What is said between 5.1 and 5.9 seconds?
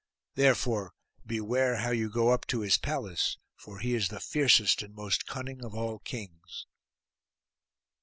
cunning of